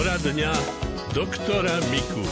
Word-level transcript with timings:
Poradňa 0.00 0.48
doktora 1.12 1.76
Miku. 1.92 2.24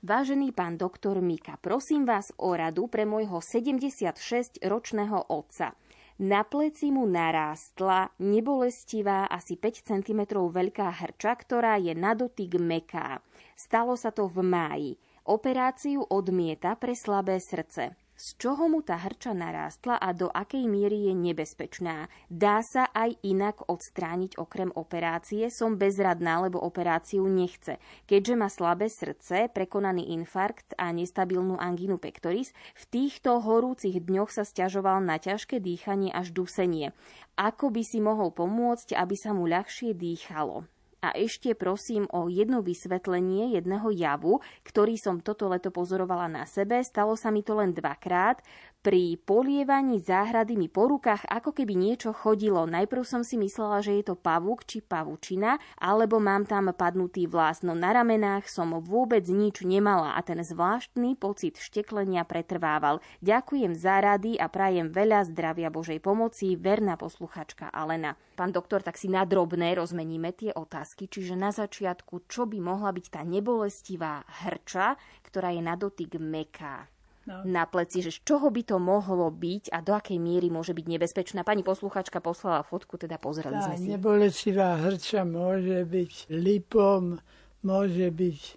Vážený 0.00 0.56
pán 0.56 0.80
doktor 0.80 1.20
Mika, 1.20 1.60
prosím 1.60 2.08
vás 2.08 2.32
o 2.40 2.56
radu 2.56 2.88
pre 2.88 3.04
môjho 3.04 3.44
76-ročného 3.44 5.36
otca. 5.36 5.76
Na 6.16 6.48
pleci 6.48 6.88
mu 6.88 7.04
narástla 7.04 8.08
nebolestivá 8.24 9.28
asi 9.28 9.60
5 9.60 9.84
cm 9.84 10.32
veľká 10.32 10.96
hrča, 10.96 11.36
ktorá 11.36 11.76
je 11.76 11.92
na 11.92 12.16
dotyk 12.16 12.56
meká. 12.56 13.20
Stalo 13.52 13.92
sa 13.92 14.08
to 14.08 14.24
v 14.24 14.40
máji. 14.40 14.92
Operáciu 15.28 16.08
odmieta 16.08 16.72
pre 16.80 16.96
slabé 16.96 17.36
srdce 17.36 18.05
z 18.16 18.40
čoho 18.40 18.64
mu 18.72 18.80
tá 18.80 18.96
hrča 18.96 19.36
narástla 19.36 20.00
a 20.00 20.16
do 20.16 20.32
akej 20.32 20.64
miery 20.64 21.12
je 21.12 21.14
nebezpečná. 21.14 22.08
Dá 22.32 22.64
sa 22.64 22.88
aj 22.96 23.20
inak 23.20 23.68
odstrániť 23.68 24.40
okrem 24.40 24.72
operácie? 24.72 25.52
Som 25.52 25.76
bezradná, 25.76 26.40
lebo 26.40 26.56
operáciu 26.56 27.28
nechce. 27.28 27.76
Keďže 28.08 28.34
má 28.34 28.48
slabé 28.48 28.88
srdce, 28.88 29.52
prekonaný 29.52 30.16
infarkt 30.16 30.72
a 30.80 30.88
nestabilnú 30.96 31.60
angínu 31.60 32.00
pectoris, 32.00 32.56
v 32.72 32.84
týchto 32.88 33.36
horúcich 33.44 34.00
dňoch 34.00 34.32
sa 34.32 34.48
stiažoval 34.48 35.04
na 35.04 35.20
ťažké 35.20 35.60
dýchanie 35.60 36.08
až 36.08 36.32
dusenie. 36.32 36.96
Ako 37.36 37.68
by 37.68 37.84
si 37.84 38.00
mohol 38.00 38.32
pomôcť, 38.32 38.96
aby 38.96 39.12
sa 39.12 39.36
mu 39.36 39.44
ľahšie 39.44 39.92
dýchalo? 39.92 40.64
A 41.06 41.14
ešte 41.14 41.54
prosím 41.54 42.10
o 42.10 42.26
jedno 42.26 42.66
vysvetlenie 42.66 43.54
jedného 43.54 43.94
javu, 43.94 44.42
ktorý 44.66 44.98
som 44.98 45.22
toto 45.22 45.46
leto 45.46 45.70
pozorovala 45.70 46.26
na 46.26 46.42
sebe. 46.50 46.82
Stalo 46.82 47.14
sa 47.14 47.30
mi 47.30 47.46
to 47.46 47.54
len 47.54 47.70
dvakrát. 47.70 48.42
Pri 48.86 49.18
polievaní 49.18 49.98
záhrady 49.98 50.54
mi 50.54 50.70
po 50.70 50.86
rukách 50.86 51.26
ako 51.26 51.50
keby 51.50 51.74
niečo 51.74 52.14
chodilo. 52.14 52.70
Najprv 52.70 53.02
som 53.02 53.26
si 53.26 53.34
myslela, 53.34 53.82
že 53.82 53.98
je 53.98 54.06
to 54.06 54.14
pavúk 54.14 54.62
či 54.62 54.78
pavučina, 54.78 55.58
alebo 55.82 56.22
mám 56.22 56.46
tam 56.46 56.70
padnutý 56.70 57.26
vlás, 57.26 57.66
no 57.66 57.74
na 57.74 57.90
ramenách 57.90 58.46
som 58.46 58.78
vôbec 58.78 59.26
nič 59.26 59.66
nemala 59.66 60.14
a 60.14 60.22
ten 60.22 60.38
zvláštny 60.38 61.18
pocit 61.18 61.58
šteklenia 61.58 62.22
pretrvával. 62.30 63.02
Ďakujem 63.26 63.74
za 63.74 63.98
rady 63.98 64.38
a 64.38 64.46
prajem 64.46 64.94
veľa 64.94 65.34
zdravia 65.34 65.66
Božej 65.66 65.98
pomoci, 65.98 66.54
verná 66.54 66.94
posluchačka 66.94 67.66
Alena. 67.74 68.14
Pán 68.38 68.54
doktor, 68.54 68.86
tak 68.86 69.02
si 69.02 69.10
na 69.10 69.26
drobné 69.26 69.74
rozmeníme 69.74 70.30
tie 70.30 70.54
otázky, 70.54 71.10
čiže 71.10 71.34
na 71.34 71.50
začiatku, 71.50 72.30
čo 72.30 72.46
by 72.46 72.62
mohla 72.62 72.94
byť 72.94 73.06
tá 73.10 73.26
nebolestivá 73.26 74.22
hrča, 74.46 74.94
ktorá 75.26 75.50
je 75.50 75.62
na 75.66 75.74
dotyk 75.74 76.22
meká 76.22 76.86
no. 77.26 77.42
na 77.44 77.66
pleci, 77.66 78.00
že 78.00 78.14
z 78.14 78.22
čoho 78.22 78.48
by 78.48 78.62
to 78.62 78.78
mohlo 78.78 79.28
byť 79.28 79.74
a 79.74 79.82
do 79.82 79.92
akej 79.92 80.16
miery 80.16 80.48
môže 80.48 80.72
byť 80.72 80.86
nebezpečná. 80.86 81.42
Pani 81.42 81.66
posluchačka 81.66 82.22
poslala 82.22 82.62
fotku, 82.62 82.96
teda 82.96 83.18
pozreli 83.18 83.58
tá 83.58 83.68
sme 83.68 83.76
si. 83.76 83.90
Nebolesivá 83.90 84.78
hrča 84.80 85.26
môže 85.26 85.84
byť 85.84 86.30
lipom, 86.30 87.18
môže 87.66 88.08
byť 88.14 88.40
e, 88.40 88.52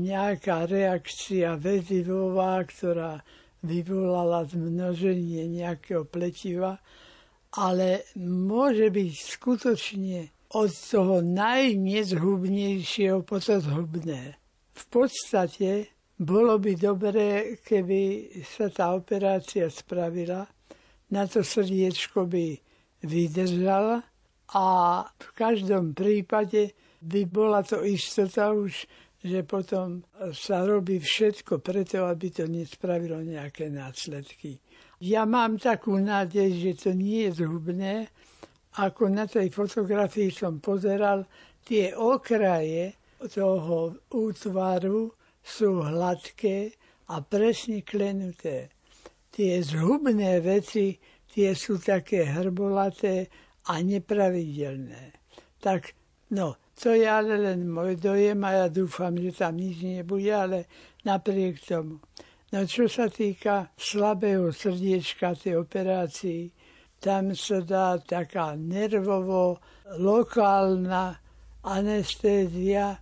nejaká 0.00 0.66
reakcia 0.66 1.54
väzivová, 1.60 2.64
ktorá 2.64 3.20
vyvolala 3.62 4.42
zmnoženie 4.50 5.46
nejakého 5.46 6.02
pletiva, 6.02 6.82
ale 7.54 8.10
môže 8.18 8.90
byť 8.90 9.12
skutočne 9.38 10.34
od 10.52 10.68
toho 10.68 11.24
najnezhubnejšieho 11.24 13.24
po 13.24 13.40
to 13.40 13.56
zhubné. 13.62 14.36
V 14.72 14.84
podstate 14.88 15.92
bolo 16.18 16.58
by 16.60 16.72
dobré, 16.76 17.56
keby 17.60 18.30
sa 18.44 18.68
tá 18.68 18.92
operácia 18.94 19.66
spravila, 19.72 20.46
na 21.12 21.28
to 21.28 21.44
srdiečko 21.44 22.24
by 22.24 22.56
vydržala 23.04 24.00
a 24.52 24.66
v 25.04 25.28
každom 25.32 25.92
prípade 25.92 26.72
by 27.02 27.26
bola 27.26 27.64
to 27.66 27.82
istota 27.82 28.54
už, 28.54 28.86
že 29.22 29.46
potom 29.46 30.02
sa 30.34 30.66
robí 30.66 30.98
všetko 30.98 31.62
preto, 31.62 32.06
aby 32.06 32.30
to 32.30 32.44
nespravilo 32.50 33.22
nejaké 33.22 33.70
následky. 33.70 34.58
Ja 35.02 35.26
mám 35.26 35.58
takú 35.58 35.98
nádej, 35.98 36.58
že 36.58 36.72
to 36.78 36.90
nie 36.94 37.26
je 37.26 37.42
zhubné. 37.42 38.10
Ako 38.82 39.10
na 39.10 39.26
tej 39.26 39.50
fotografii 39.50 40.30
som 40.30 40.58
pozeral, 40.58 41.26
tie 41.62 41.94
okraje 41.94 42.98
toho 43.30 43.94
útvaru 44.10 45.21
sú 45.42 45.82
hladké 45.82 46.72
a 47.10 47.20
presne 47.20 47.82
klenuté. 47.82 48.70
Tie 49.28 49.58
zhubné 49.60 50.38
veci, 50.40 50.96
tie 51.28 51.52
sú 51.52 51.82
také 51.82 52.24
hrbolaté 52.24 53.28
a 53.68 53.82
nepravidelné. 53.82 55.12
Tak, 55.58 55.92
no, 56.34 56.56
to 56.78 56.94
je 56.94 57.06
ale 57.06 57.36
len 57.36 57.68
môj 57.68 57.98
dojem 57.98 58.40
a 58.46 58.64
ja 58.64 58.66
dúfam, 58.70 59.14
že 59.18 59.34
tam 59.34 59.58
nič 59.58 59.82
nebude, 59.82 60.32
ale 60.32 60.58
napriek 61.04 61.62
tomu. 61.62 61.98
No 62.52 62.68
čo 62.68 62.84
sa 62.84 63.08
týka 63.08 63.72
slabého 63.80 64.52
srdiečka 64.52 65.32
tej 65.32 65.64
operácii, 65.64 66.52
tam 67.02 67.34
sa 67.34 67.58
dá 67.64 67.98
taká 67.98 68.54
nervovo 68.54 69.58
lokálna 69.98 71.18
anestézia, 71.66 73.01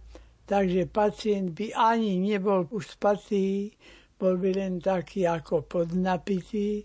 takže 0.50 0.90
pacient 0.90 1.54
by 1.54 1.70
ani 1.78 2.18
nebol 2.18 2.66
už 2.74 2.98
spatý, 2.98 3.70
bol 4.18 4.34
by 4.34 4.50
len 4.58 4.82
taký 4.82 5.22
ako 5.22 5.62
podnapitý 5.62 6.82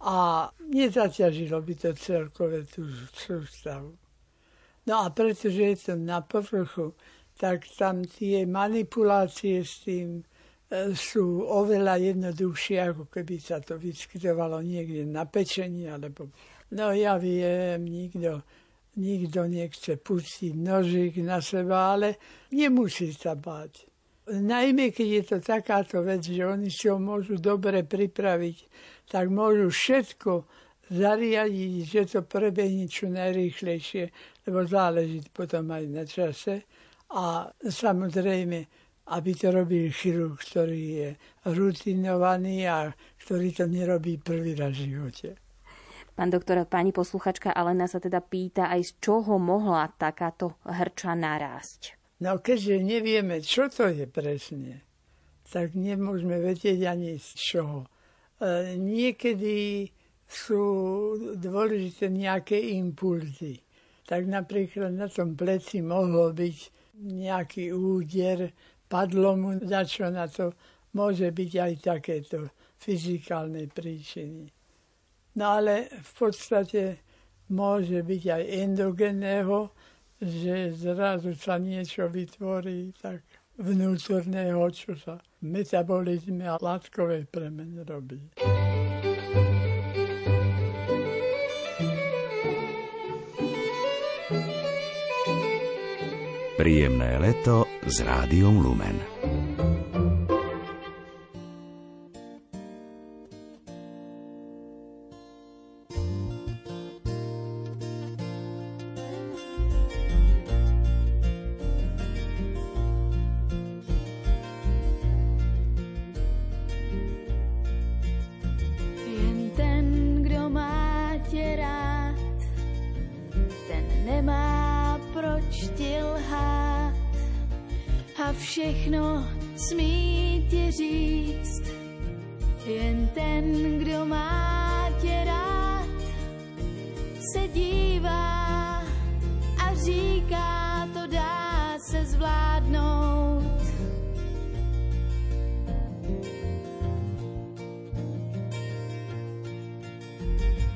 a 0.00 0.48
nezaťažilo 0.72 1.60
by 1.60 1.74
to 1.76 1.92
celkové 1.92 2.64
tú 2.64 2.88
sústavu. 3.12 3.92
No 4.88 5.04
a 5.04 5.12
pretože 5.12 5.60
je 5.60 5.76
to 5.76 5.94
na 6.00 6.24
povrchu, 6.24 6.96
tak 7.36 7.68
tam 7.76 8.00
tie 8.00 8.48
manipulácie 8.48 9.60
s 9.60 9.84
tým 9.84 10.24
e, 10.24 10.24
sú 10.96 11.44
oveľa 11.44 12.16
jednoduchšie, 12.16 12.80
ako 12.80 13.12
keby 13.12 13.36
sa 13.38 13.60
to 13.60 13.76
vyskytovalo 13.76 14.64
niekde 14.64 15.04
na 15.04 15.28
pečení, 15.28 15.84
alebo 15.86 16.32
no 16.72 16.90
ja 16.96 17.20
viem, 17.20 17.84
nikto 17.84 18.40
nikto 18.96 19.48
nechce 19.48 19.96
pustiť 19.96 20.52
nožík 20.52 21.24
na 21.24 21.40
seba, 21.40 21.96
ale 21.96 22.20
nemusí 22.52 23.12
sa 23.12 23.32
báť. 23.32 23.88
Najmä 24.22 24.94
keď 24.94 25.08
je 25.08 25.22
to 25.26 25.38
takáto 25.42 25.98
vec, 26.06 26.22
že 26.22 26.46
oni 26.46 26.70
si 26.70 26.86
ho 26.86 27.00
môžu 27.00 27.42
dobre 27.42 27.82
pripraviť, 27.82 28.58
tak 29.10 29.26
môžu 29.34 29.66
všetko 29.72 30.46
zariadiť, 30.92 31.72
že 31.82 32.02
to 32.06 32.20
prebehne 32.22 32.86
čo 32.86 33.10
najrýchlejšie, 33.10 34.04
lebo 34.46 34.62
záleží 34.62 35.26
potom 35.34 35.72
aj 35.74 35.84
na 35.90 36.04
čase. 36.06 36.68
A 37.12 37.50
samozrejme, 37.60 38.58
aby 39.10 39.30
to 39.34 39.50
robil 39.50 39.90
chirurg, 39.90 40.38
ktorý 40.38 40.82
je 41.02 41.08
rutinovaný 41.50 42.70
a 42.70 42.94
ktorý 43.26 43.50
to 43.50 43.66
nerobí 43.66 44.22
prvý 44.22 44.54
raz 44.54 44.78
v 44.78 44.94
živote. 44.94 45.41
Pán 46.12 46.28
doktor, 46.28 46.60
pani 46.68 46.92
posluchačka 46.92 47.56
Alena 47.56 47.88
sa 47.88 47.96
teda 47.96 48.20
pýta 48.20 48.68
aj 48.68 48.80
z 48.84 48.90
čoho 49.00 49.40
mohla 49.40 49.88
takáto 49.96 50.60
hrča 50.68 51.16
narásť. 51.16 51.96
No 52.20 52.36
keďže 52.38 52.84
nevieme, 52.84 53.40
čo 53.40 53.72
to 53.72 53.88
je 53.88 54.04
presne, 54.04 54.84
tak 55.48 55.72
nemôžeme 55.72 56.36
vedieť 56.36 56.84
ani 56.84 57.16
z 57.16 57.28
čoho. 57.34 57.88
E, 58.38 58.76
niekedy 58.76 59.88
sú 60.28 60.64
dôležité 61.36 62.12
nejaké 62.12 62.60
impulzy. 62.76 63.64
Tak 64.04 64.28
napríklad 64.28 64.92
na 64.92 65.08
tom 65.08 65.32
pleci 65.32 65.80
mohlo 65.80 66.32
byť 66.36 66.58
nejaký 67.00 67.72
úder, 67.72 68.52
padlo 68.84 69.32
mu 69.36 69.56
čo 69.64 70.12
na 70.12 70.28
to. 70.28 70.52
Môže 70.92 71.32
byť 71.32 71.52
aj 71.56 71.72
takéto 71.80 72.52
fyzikálne 72.76 73.64
príčiny. 73.72 74.52
No 75.32 75.44
ale 75.60 75.88
v 75.88 76.12
podstate 76.12 77.00
môže 77.48 78.04
byť 78.04 78.22
aj 78.28 78.42
endogenného, 78.68 79.72
že 80.20 80.70
zrazu 80.76 81.34
sa 81.34 81.56
niečo 81.58 82.06
vytvorí 82.06 82.94
tak 83.00 83.24
vnútorného, 83.58 84.60
čo 84.72 84.96
sa 84.96 85.18
metabolizme 85.44 86.46
a 86.46 86.56
látkovej 86.60 87.28
premene 87.28 87.82
robí. 87.82 88.20
Príjemné 96.56 97.18
leto 97.18 97.66
s 97.82 98.04
rádiom 98.06 98.62
Lumen. 98.62 99.11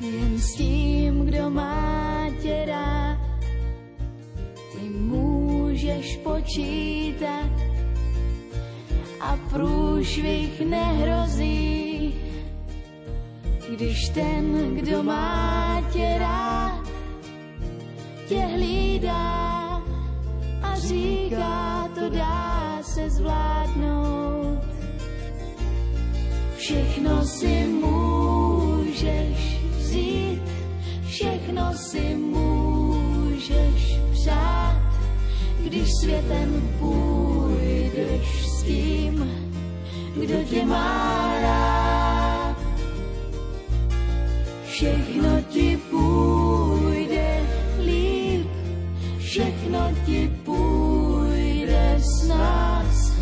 Jen 0.00 0.38
s 0.38 0.54
tím, 0.54 1.26
kdo 1.26 1.50
má 1.50 2.26
tě 2.42 2.64
rád, 2.66 3.18
ty 4.72 4.88
můžeš 4.88 6.16
počítat 6.16 7.50
a 9.20 9.36
průšvih 9.50 10.60
nehrozí. 10.60 12.14
Když 13.70 14.08
ten, 14.08 14.74
kdo 14.74 15.02
má 15.02 15.82
tě 15.92 16.16
rád, 16.18 16.86
tě 18.28 18.40
hlídá 18.40 19.82
a 20.62 20.76
říká, 20.76 21.88
to 21.94 22.08
dá 22.08 22.78
se 22.82 23.10
zvládnout. 23.10 24.64
Všechno 26.56 27.24
si 27.24 27.66
můžeš 27.66 29.35
vzít, 29.96 30.42
všechno 31.06 31.72
si 31.74 32.14
můžeš 32.14 34.00
přát, 34.12 34.82
když 35.62 35.88
světem 36.02 36.74
půjdeš 36.78 38.46
s 38.46 38.62
tím, 38.62 39.30
kdo 40.16 40.34
tě 40.44 40.64
má 40.64 41.34
rád. 41.40 42.56
Všechno 44.66 45.42
ti 45.48 45.78
půjde 45.90 47.40
líp, 47.84 48.46
všechno 49.18 49.90
ti 50.06 50.30
půjde 50.44 51.98
s 51.98 52.26
nás, 52.28 53.12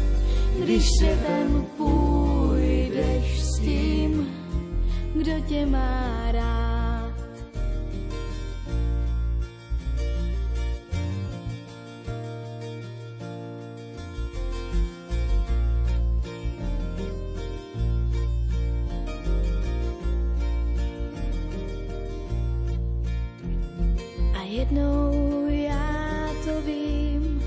když 0.64 0.88
světem 0.98 1.66
půjdeš 1.76 3.42
s 3.42 3.60
tím, 3.60 3.93
kdo 5.24 5.40
tě 5.40 5.66
má 5.66 6.32
rád. 6.32 7.14
A 24.34 24.42
jednou 24.42 25.46
já 25.48 26.30
to 26.44 26.60
vím, 26.60 27.42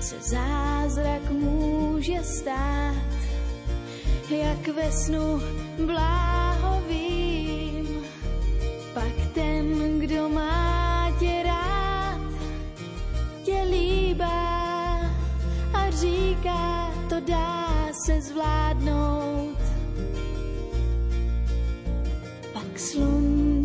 se 0.00 0.16
zázrak 0.20 1.30
může 1.30 2.22
stát, 2.22 2.94
jak 4.30 4.68
ve 4.68 4.92
snu 4.92 5.40
bláhovým. 5.86 6.31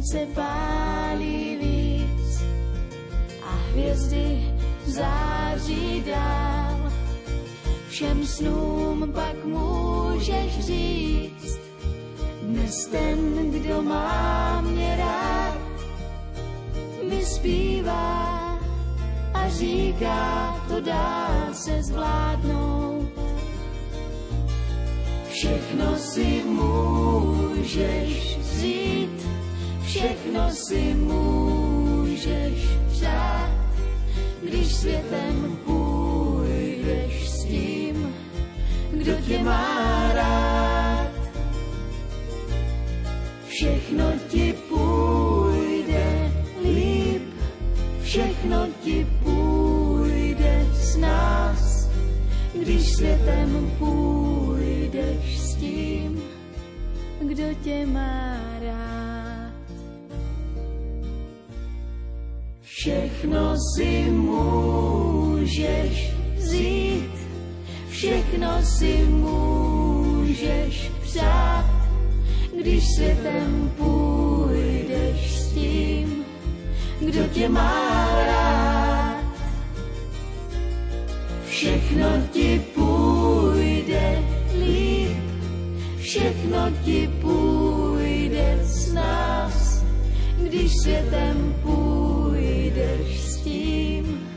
Slunce 0.07 0.27
pálí 0.35 1.55
víc 1.55 2.43
a 3.43 3.51
hvězdy 3.71 4.53
září 4.85 6.03
dál. 6.07 6.91
Všem 7.89 8.25
snům 8.25 9.11
pak 9.13 9.45
můžeš 9.45 10.59
říct, 10.59 11.59
dnes 12.41 12.85
ten, 12.85 13.51
kdo 13.51 13.81
má 13.81 14.61
mě 14.61 14.95
rád, 14.97 15.57
mi 17.09 17.25
zpívá 17.25 18.59
a 19.33 19.49
říká, 19.49 20.55
to 20.67 20.81
dá 20.81 21.29
se 21.53 21.83
zvládnout. 21.83 23.09
Všechno 25.29 25.95
si 25.95 26.43
můžeš 26.45 28.37
vzít, 28.37 29.36
všechno 29.87 30.49
si 30.51 30.93
můžeš 30.93 32.67
přát, 32.91 33.49
když 34.43 34.75
světem 34.75 35.57
půjdeš 35.65 37.29
s 37.29 37.43
tím, 37.43 38.15
kdo 38.91 39.13
tě 39.27 39.43
má 39.43 40.13
rád. 40.13 41.11
Všechno 43.47 44.05
ti 44.27 44.53
půjde 44.69 46.31
líp, 46.63 47.33
všechno 48.01 48.67
ti 48.83 49.07
půjde 49.23 50.65
s 50.73 50.97
nás, 50.97 51.89
když 52.53 52.91
světem 52.91 53.71
půjdeš 53.79 55.39
s 55.39 55.55
tím, 55.55 56.21
kdo 57.19 57.43
tě 57.63 57.85
má 57.85 58.37
rád. 58.61 58.96
Všechno 63.17 63.57
si 63.57 64.11
můžeš 64.11 64.93
vzít, 66.35 67.11
všechno 67.89 68.47
si 68.63 69.05
můžeš 69.09 70.91
přát, 71.01 71.65
když 72.59 72.83
světem 72.95 73.71
půjdeš 73.77 75.39
s 75.39 75.53
tím, 75.53 76.25
kdo 76.99 77.23
tě 77.27 77.49
má 77.49 78.09
rád. 78.25 79.25
Všechno 81.45 82.07
ti 82.31 82.61
půjde 82.75 84.23
líp, 84.59 85.17
všechno 85.99 86.71
ti 86.85 87.09
půjde 87.21 88.59
s 88.63 88.93
nás, 88.93 89.83
když 90.37 90.71
světem 90.83 91.55
půjdeš 91.63 92.16
s 93.05 93.41
tím, 93.41 94.27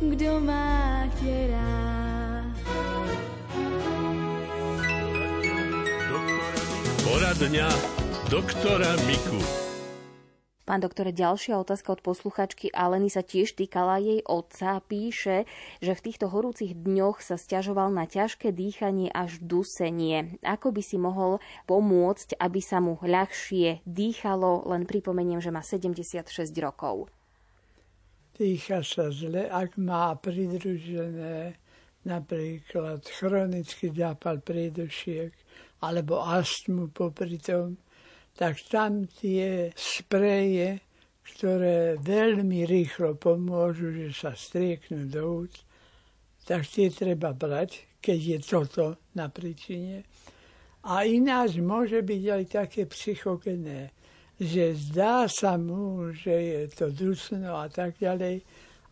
kdo 0.00 0.40
má 0.40 1.08
tě 1.20 1.48
rád. 1.50 2.54
Poradňa 7.04 7.68
doktora 8.30 8.96
Miku. 9.06 9.64
Pán 10.64 10.80
doktor, 10.80 11.12
ďalšia 11.12 11.60
otázka 11.60 11.92
od 11.92 12.00
posluchačky 12.00 12.72
Aleny 12.72 13.12
sa 13.12 13.20
tiež 13.20 13.52
týkala 13.52 14.00
jej 14.00 14.24
otca. 14.24 14.80
Píše, 14.80 15.44
že 15.84 15.92
v 15.92 16.04
týchto 16.04 16.32
horúcich 16.32 16.72
dňoch 16.72 17.20
sa 17.20 17.36
stiažoval 17.36 17.92
na 17.92 18.08
ťažké 18.08 18.48
dýchanie 18.48 19.12
až 19.12 19.44
dusenie. 19.44 20.40
Ako 20.40 20.72
by 20.72 20.80
si 20.80 20.96
mohol 20.96 21.44
pomôcť, 21.68 22.40
aby 22.40 22.64
sa 22.64 22.80
mu 22.80 22.96
ľahšie 23.04 23.84
dýchalo? 23.84 24.64
Len 24.64 24.88
pripomeniem, 24.88 25.44
že 25.44 25.52
má 25.52 25.60
76 25.60 26.32
rokov. 26.56 27.12
Dýcha 28.34 28.82
sa 28.82 29.14
zle, 29.14 29.46
ak 29.46 29.78
má 29.78 30.10
pridružené 30.18 31.54
napríklad 32.02 33.06
chronický 33.06 33.94
zápal 33.94 34.42
prídušiek 34.42 35.30
alebo 35.86 36.18
astmu 36.18 36.90
popri 36.90 37.38
tom, 37.38 37.78
tak 38.34 38.58
tam 38.66 39.06
tie 39.06 39.70
spreje, 39.78 40.82
ktoré 41.22 41.94
veľmi 42.02 42.66
rýchlo 42.66 43.14
pomôžu, 43.14 43.94
že 43.94 44.08
sa 44.10 44.32
strieknú 44.34 45.06
do 45.06 45.46
út, 45.46 45.54
tak 46.42 46.66
tie 46.68 46.90
treba 46.90 47.32
brať, 47.32 48.02
keď 48.02 48.18
je 48.18 48.38
toto 48.42 48.86
na 49.16 49.30
príčine. 49.30 50.04
A 50.84 51.08
ináč 51.08 51.62
môže 51.64 52.04
byť 52.04 52.22
aj 52.28 52.44
také 52.50 52.82
psychogené, 52.90 53.94
že 54.40 54.74
zdá 54.74 55.30
sa 55.30 55.54
mu, 55.54 56.10
že 56.10 56.32
je 56.32 56.60
to 56.74 56.90
dusno 56.90 57.54
a 57.54 57.70
tak 57.70 57.98
ďalej 57.98 58.42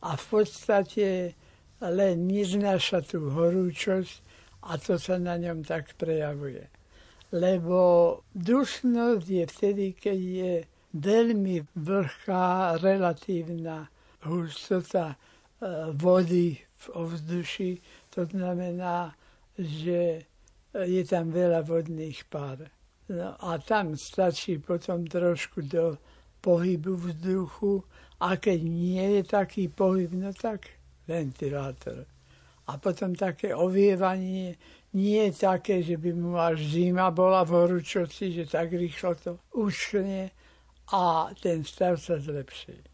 a 0.02 0.11
v 0.14 0.25
podstate 0.30 1.34
len 1.82 2.26
neznáša 2.30 3.02
tú 3.02 3.30
horúčosť 3.30 4.14
a 4.70 4.78
to 4.78 4.94
sa 4.99 5.18
na 5.18 5.34
ňom 5.34 5.66
tak 5.66 5.99
prejavuje 5.99 6.70
lebo 7.32 7.80
dušnosť 8.37 9.26
je 9.26 9.44
vtedy, 9.49 9.87
keď 9.96 10.18
je 10.20 10.54
veľmi 10.92 11.64
vlhká 11.72 12.76
relatívna 12.84 13.88
hustota 14.28 15.16
vody 15.96 16.61
v 16.61 16.84
ovzduši. 16.92 17.72
To 18.12 18.28
znamená, 18.28 19.16
že 19.56 20.28
je 20.76 21.02
tam 21.08 21.32
veľa 21.32 21.64
vodných 21.64 22.28
pár. 22.28 22.68
No 23.12 23.37
a 23.37 23.61
tam 23.61 23.92
stačí 23.92 24.57
potom 24.57 25.04
trošku 25.04 25.69
do 25.69 26.00
pohybu 26.40 26.97
vzduchu 26.97 27.85
a 28.25 28.40
keď 28.40 28.59
nie 28.64 29.21
je 29.21 29.23
taký 29.28 29.69
pohyb, 29.69 30.09
no 30.16 30.33
tak 30.33 30.81
ventilátor. 31.04 32.09
A 32.66 32.78
potom 32.81 33.12
také 33.12 33.52
ovievanie 33.52 34.57
nie 34.97 35.28
je 35.28 35.33
také, 35.37 35.85
že 35.85 36.00
by 36.00 36.11
mu 36.16 36.40
až 36.40 36.64
zima 36.64 37.12
bola 37.12 37.45
v 37.45 37.52
horúčoci, 37.52 38.33
že 38.33 38.49
tak 38.49 38.73
rýchlo 38.73 39.12
to 39.14 39.37
uschne 39.61 40.33
a 40.88 41.28
ten 41.37 41.64
stav 41.69 42.00
sa 42.00 42.16
zlepší. 42.16 42.91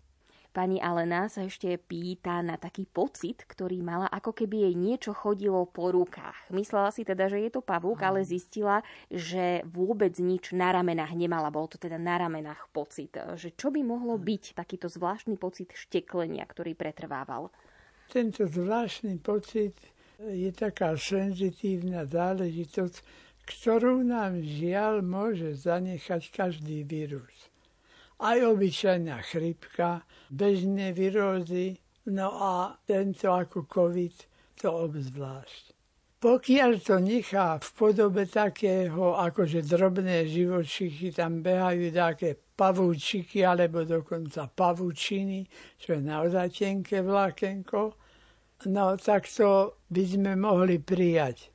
Pani 0.59 0.83
Alena 0.83 1.31
sa 1.31 1.47
ešte 1.47 1.71
pýta 1.79 2.43
na 2.43 2.59
taký 2.59 2.83
pocit, 2.83 3.47
ktorý 3.47 3.79
mala, 3.79 4.11
ako 4.11 4.35
keby 4.35 4.67
jej 4.67 4.75
niečo 4.75 5.15
chodilo 5.15 5.63
po 5.71 5.95
rukách. 5.95 6.51
Myslela 6.51 6.91
si 6.91 7.07
teda, 7.07 7.31
že 7.31 7.47
je 7.47 7.51
to 7.55 7.63
pavúk, 7.63 8.03
ale 8.03 8.27
zistila, 8.27 8.83
že 9.07 9.63
vôbec 9.71 10.11
nič 10.19 10.51
na 10.51 10.75
ramenách 10.75 11.15
nemala. 11.15 11.55
Bol 11.55 11.71
to 11.71 11.79
teda 11.79 11.95
na 11.95 12.19
ramenách 12.19 12.75
pocit. 12.75 13.15
Že 13.15 13.55
čo 13.55 13.71
by 13.71 13.87
mohlo 13.87 14.19
byť 14.19 14.59
takýto 14.59 14.91
zvláštny 14.91 15.39
pocit 15.39 15.71
šteklenia, 15.79 16.43
ktorý 16.43 16.75
pretrvával? 16.75 17.55
Tento 18.11 18.51
zvláštny 18.51 19.23
pocit 19.23 19.79
je 20.19 20.51
taká 20.51 20.99
senzitívna 20.99 22.03
záležitosť, 22.03 22.99
ktorú 23.47 24.03
nám 24.03 24.43
žiaľ 24.43 25.07
môže 25.07 25.55
zanechať 25.55 26.35
každý 26.35 26.83
vírus 26.83 27.48
aj 28.19 28.39
obyčajná 28.45 29.23
chrypka, 29.23 30.03
bežné 30.31 30.91
virózy, 30.93 31.79
no 32.11 32.35
a 32.35 32.75
tento 32.83 33.31
ako 33.31 33.71
COVID 33.71 34.15
to 34.59 34.69
obzvlášť. 34.91 35.65
Pokiaľ 36.19 36.73
to 36.83 36.99
nechá 36.99 37.63
v 37.63 37.69
podobe 37.79 38.27
takého, 38.27 39.15
akože 39.15 39.63
drobné 39.63 40.27
živočichy, 40.27 41.15
tam 41.15 41.47
behajú 41.47 41.95
také 41.95 42.35
pavúčiky 42.35 43.47
alebo 43.47 43.87
dokonca 43.87 44.51
pavúčiny, 44.51 45.47
čo 45.79 45.95
je 45.95 46.03
naozaj 46.03 46.59
tenké 46.59 47.07
vlákenko, 47.07 47.95
no 48.67 48.85
tak 48.99 49.31
to 49.31 49.79
by 49.87 50.03
sme 50.03 50.35
mohli 50.35 50.83
prijať 50.83 51.55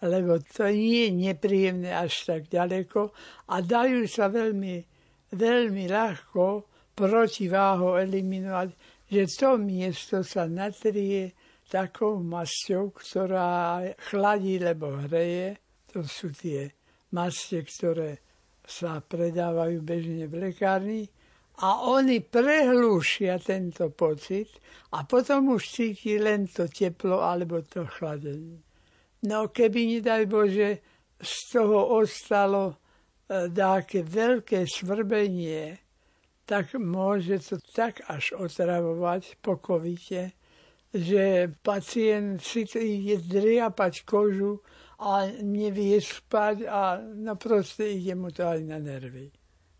lebo 0.00 0.40
to 0.40 0.64
nie 0.72 1.04
je 1.04 1.10
nepríjemné 1.12 1.92
až 1.92 2.24
tak 2.24 2.48
ďaleko 2.48 3.12
a 3.52 3.60
dajú 3.60 4.08
sa 4.08 4.32
veľmi 4.32 4.89
veľmi 5.34 5.86
ľahko 5.86 6.66
protiváho 6.94 7.96
eliminovať, 7.96 8.68
že 9.10 9.22
to 9.38 9.58
miesto 9.58 10.22
sa 10.22 10.46
natrie 10.46 11.34
takou 11.70 12.18
masťou, 12.18 12.90
ktorá 12.94 13.82
chladí, 14.10 14.58
lebo 14.58 15.06
hreje. 15.06 15.58
To 15.94 16.02
sú 16.06 16.30
tie 16.34 16.70
mastie, 17.14 17.62
ktoré 17.62 18.22
sa 18.66 19.02
predávajú 19.02 19.82
bežne 19.82 20.30
v 20.30 20.50
lekárni. 20.50 21.02
A 21.60 21.90
oni 21.90 22.24
prehlúšia 22.24 23.36
tento 23.42 23.90
pocit 23.92 24.48
a 24.96 25.04
potom 25.04 25.58
už 25.58 25.62
cíti 25.66 26.16
len 26.16 26.48
to 26.48 26.70
teplo 26.70 27.20
alebo 27.20 27.60
to 27.66 27.84
chladenie. 27.84 28.62
No 29.28 29.52
keby, 29.52 30.00
nedaj 30.00 30.24
Bože, 30.24 30.70
z 31.20 31.32
toho 31.52 32.00
ostalo 32.00 32.80
dáke 33.30 34.02
veľké 34.02 34.66
svrbenie, 34.66 35.78
tak 36.42 36.74
môže 36.74 37.38
to 37.46 37.62
tak 37.70 38.02
až 38.10 38.34
otravovať 38.34 39.38
pokovite, 39.38 40.34
že 40.90 41.46
pacient 41.62 42.42
si 42.42 42.66
ide 42.66 43.22
driapať 43.22 44.02
kožu 44.02 44.58
a 44.98 45.30
nevie 45.46 46.02
spať 46.02 46.66
a 46.66 46.98
no 46.98 47.38
proste 47.38 47.94
ide 47.94 48.18
mu 48.18 48.34
to 48.34 48.42
aj 48.42 48.60
na 48.66 48.82
nervy. 48.82 49.30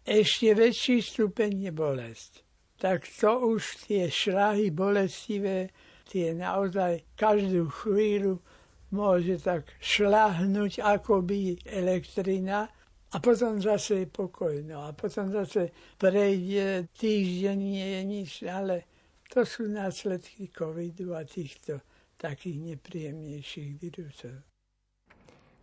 Ešte 0.07 0.55
väčší 0.55 1.03
stupeň 1.03 1.69
je 1.69 1.73
bolesť. 1.75 2.33
Tak 2.79 3.05
to 3.19 3.51
už 3.51 3.91
tie 3.91 4.07
šrahy 4.09 4.71
bolestivé, 4.71 5.75
tie 6.07 6.33
naozaj 6.33 7.19
každú 7.19 7.69
chvíľu 7.69 8.41
môže 8.95 9.43
tak 9.43 9.67
šľahnúť 9.83 10.81
akoby 10.81 11.61
elektrina 11.67 12.71
a 13.13 13.17
potom 13.19 13.63
zase 13.63 13.95
je 13.95 14.07
pokoj. 14.07 14.63
No 14.63 14.87
a 14.87 14.93
potom 14.93 15.31
zase 15.33 15.71
prejde 15.99 16.89
týždeň, 16.95 17.59
nie 17.59 17.87
je 17.87 18.03
nič, 18.05 18.31
ale 18.47 18.85
to 19.31 19.47
sú 19.47 19.67
následky 19.67 20.51
covidu 20.51 21.15
a 21.15 21.27
týchto 21.27 21.81
takých 22.19 22.77
nepríjemnejších 22.77 23.71
vírusov. 23.81 24.50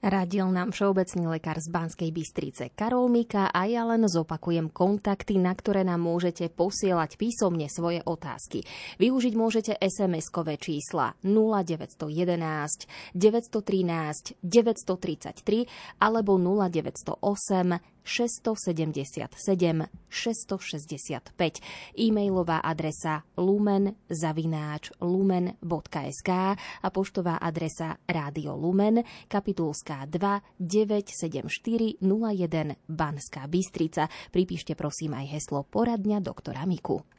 Radil 0.08 0.48
nám 0.56 0.72
všeobecný 0.72 1.36
lekár 1.36 1.60
z 1.60 1.68
Banskej 1.68 2.16
Bystrice 2.16 2.72
Karol 2.72 3.12
Mika 3.12 3.52
a 3.52 3.68
ja 3.68 3.84
len 3.84 4.08
zopakujem 4.08 4.72
kontakty, 4.72 5.36
na 5.36 5.52
ktoré 5.52 5.84
nám 5.84 6.00
môžete 6.00 6.48
posielať 6.48 7.20
písomne 7.20 7.68
svoje 7.68 8.00
otázky. 8.08 8.64
Využiť 9.04 9.34
môžete 9.36 9.76
SMS-kové 9.76 10.56
čísla 10.56 11.12
0911 11.28 12.88
913 13.20 14.40
933 14.40 16.00
alebo 16.00 16.40
0908 16.40 17.97
677 18.08 19.92
665. 20.08 21.60
E-mailová 22.00 22.64
adresa 22.64 23.28
lumen 23.36 24.00
zavináč 24.08 24.96
lumen.sk 25.04 26.30
a 26.56 26.88
poštová 26.88 27.36
adresa 27.44 28.00
Rádio 28.08 28.56
Lumen, 28.56 29.04
kapitulská 29.28 30.08
2 30.08 30.56
974 30.56 32.00
01 32.00 32.80
Banská 32.88 33.44
Bystrica. 33.52 34.08
Pripíšte 34.32 34.80
prosím 34.80 35.20
aj 35.20 35.36
heslo 35.36 35.68
poradňa 35.68 36.24
doktora 36.24 36.64
Miku. 36.64 37.17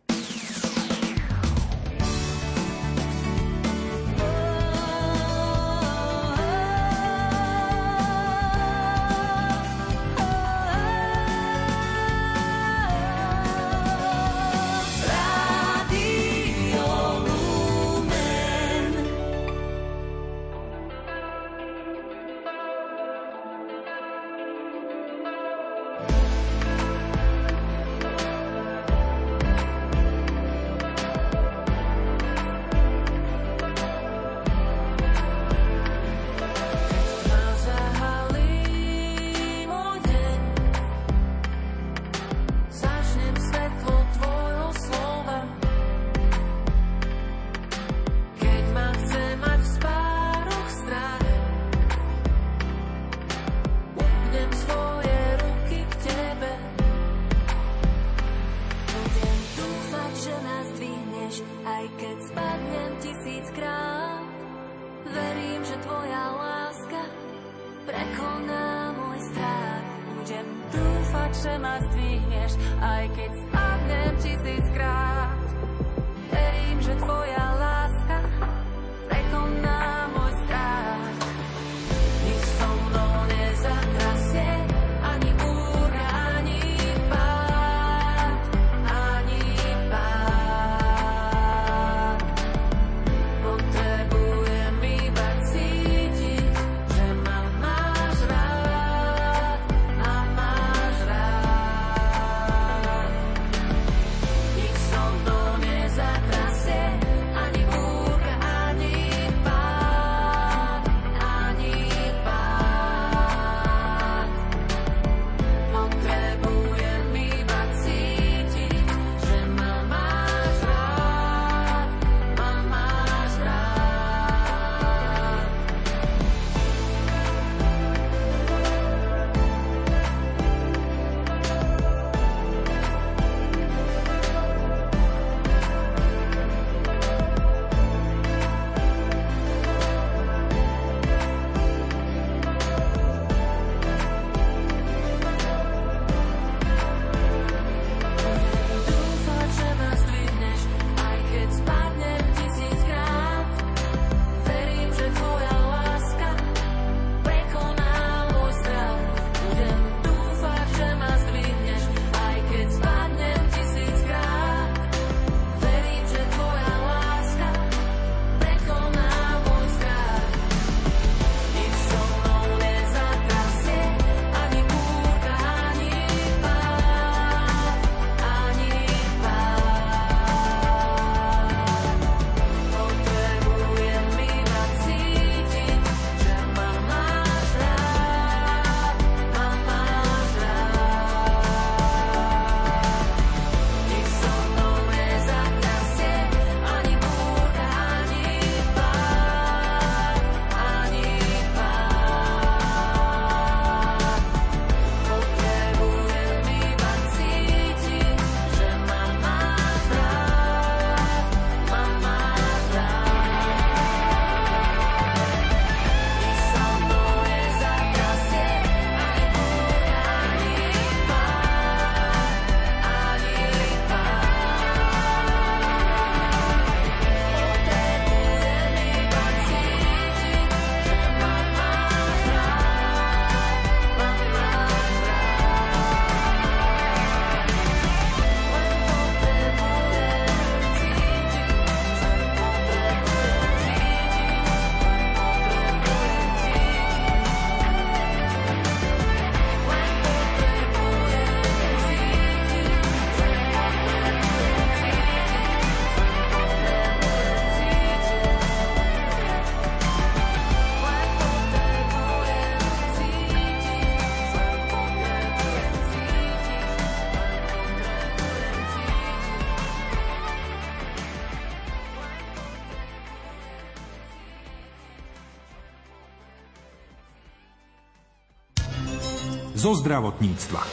Zo 279.69 279.85
zdravotníctva. 279.85 280.65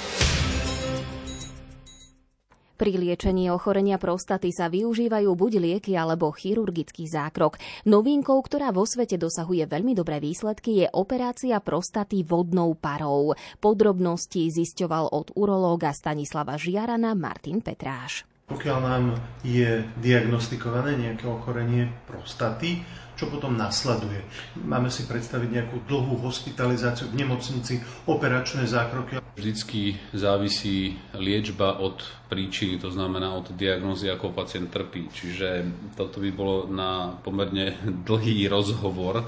Pri 2.80 2.92
liečení 2.96 3.52
ochorenia 3.52 4.00
prostaty 4.00 4.56
sa 4.56 4.72
využívajú 4.72 5.36
buď 5.36 5.52
lieky 5.60 6.00
alebo 6.00 6.32
chirurgický 6.32 7.04
zákrok. 7.04 7.60
Novinkou, 7.84 8.40
ktorá 8.40 8.72
vo 8.72 8.88
svete 8.88 9.20
dosahuje 9.20 9.68
veľmi 9.68 10.00
dobré 10.00 10.24
výsledky, 10.24 10.80
je 10.80 10.88
operácia 10.96 11.60
prostaty 11.60 12.24
vodnou 12.24 12.72
parou. 12.80 13.36
Podrobnosti 13.60 14.48
zisťoval 14.48 15.12
od 15.12 15.28
urológa 15.36 15.92
Stanislava 15.92 16.56
Žiarana 16.56 17.20
Martin 17.20 17.60
Petráš. 17.60 18.24
Pokiaľ 18.48 18.80
nám 18.80 19.04
je 19.44 19.84
diagnostikované 20.00 20.96
nejaké 20.96 21.28
ochorenie 21.28 21.92
prostaty, 22.08 22.80
čo 23.16 23.32
potom 23.32 23.56
nasleduje. 23.56 24.22
Máme 24.60 24.92
si 24.92 25.08
predstaviť 25.08 25.50
nejakú 25.50 25.78
dlhú 25.88 26.20
hospitalizáciu 26.20 27.10
v 27.12 27.24
nemocnici, 27.24 27.80
operačné 28.06 28.68
zákroky. 28.68 29.24
Vždycky 29.40 30.00
závisí 30.12 31.00
liečba 31.16 31.80
od 31.80 32.04
príčiny, 32.28 32.80
to 32.80 32.92
znamená 32.92 33.36
od 33.36 33.56
diagnózy, 33.56 34.12
ako 34.12 34.36
pacient 34.36 34.72
trpí. 34.72 35.08
Čiže 35.12 35.68
toto 35.96 36.20
by 36.20 36.30
bolo 36.36 36.68
na 36.68 37.16
pomerne 37.24 37.80
dlhý 38.08 38.48
rozhovor. 38.52 39.24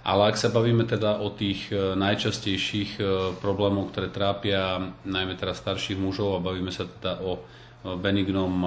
Ale 0.00 0.32
ak 0.32 0.40
sa 0.40 0.48
bavíme 0.48 0.88
teda 0.88 1.20
o 1.20 1.28
tých 1.28 1.68
e, 1.68 1.92
najčastejších 1.92 2.90
e, 2.96 3.02
problémov, 3.36 3.92
ktoré 3.92 4.08
trápia 4.08 4.80
najmä 5.04 5.36
teraz 5.36 5.60
starších 5.60 6.00
mužov 6.00 6.40
a 6.40 6.44
bavíme 6.44 6.72
sa 6.72 6.88
teda 6.88 7.20
o 7.20 7.44
benignom 7.84 8.64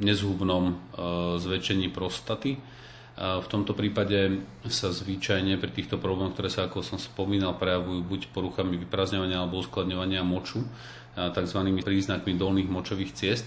nezhubnom 0.00 0.64
e, 0.68 0.74
zväčšení 1.36 1.92
prostaty, 1.92 2.56
v 3.20 3.46
tomto 3.52 3.76
prípade 3.76 4.40
sa 4.72 4.88
zvyčajne 4.88 5.60
pri 5.60 5.70
týchto 5.76 6.00
problémoch, 6.00 6.32
ktoré 6.32 6.48
sa, 6.48 6.64
ako 6.64 6.80
som 6.80 6.96
spomínal, 6.96 7.52
prejavujú 7.60 8.00
buď 8.00 8.20
poruchami 8.32 8.80
vyprázdňovania 8.80 9.44
alebo 9.44 9.60
uskladňovania 9.60 10.24
moču, 10.24 10.64
tzv. 11.12 11.60
príznakmi 11.84 12.32
dolných 12.40 12.72
močových 12.72 13.12
ciest, 13.12 13.44